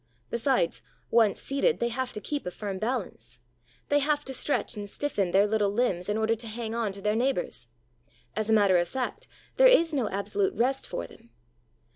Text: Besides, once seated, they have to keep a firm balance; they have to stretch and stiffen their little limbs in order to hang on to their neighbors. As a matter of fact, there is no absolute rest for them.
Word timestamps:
Besides, 0.31 0.81
once 1.11 1.39
seated, 1.39 1.79
they 1.79 1.89
have 1.89 2.11
to 2.13 2.19
keep 2.19 2.47
a 2.47 2.49
firm 2.49 2.79
balance; 2.79 3.37
they 3.89 3.99
have 3.99 4.25
to 4.25 4.33
stretch 4.33 4.75
and 4.75 4.89
stiffen 4.89 5.29
their 5.29 5.45
little 5.45 5.69
limbs 5.69 6.09
in 6.09 6.17
order 6.17 6.33
to 6.33 6.47
hang 6.47 6.73
on 6.73 6.91
to 6.93 7.03
their 7.03 7.13
neighbors. 7.15 7.67
As 8.35 8.49
a 8.49 8.53
matter 8.53 8.77
of 8.77 8.87
fact, 8.87 9.27
there 9.57 9.67
is 9.67 9.93
no 9.93 10.09
absolute 10.09 10.55
rest 10.55 10.87
for 10.87 11.05
them. 11.05 11.29